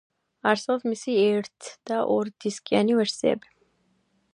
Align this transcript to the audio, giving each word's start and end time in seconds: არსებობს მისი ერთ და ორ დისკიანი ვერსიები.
არსებობს 0.51 0.87
მისი 0.93 1.15
ერთ 1.25 1.69
და 1.91 2.01
ორ 2.17 2.33
დისკიანი 2.47 3.01
ვერსიები. 3.03 3.57